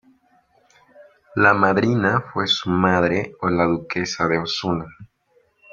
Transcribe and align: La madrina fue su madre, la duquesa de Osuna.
La 1.35 1.53
madrina 1.53 2.21
fue 2.33 2.47
su 2.47 2.71
madre, 2.71 3.33
la 3.43 3.65
duquesa 3.65 4.27
de 4.27 4.39
Osuna. 4.39 4.87